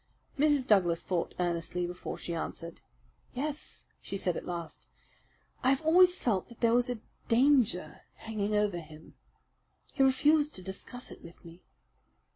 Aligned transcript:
Mrs. 0.35 0.65
Douglas 0.65 1.03
thought 1.03 1.35
earnestly 1.39 1.85
before 1.85 2.17
she 2.17 2.33
answered. 2.33 2.81
"Yes," 3.35 3.85
she 4.01 4.17
said 4.17 4.35
at 4.35 4.47
last, 4.47 4.87
"I 5.61 5.69
have 5.69 5.83
always 5.85 6.17
felt 6.17 6.49
that 6.49 6.59
there 6.59 6.73
was 6.73 6.89
a 6.89 7.01
danger 7.27 8.01
hanging 8.15 8.55
over 8.55 8.79
him. 8.79 9.13
He 9.93 10.01
refused 10.01 10.55
to 10.55 10.63
discuss 10.63 11.11
it 11.11 11.23
with 11.23 11.45
me. 11.45 11.61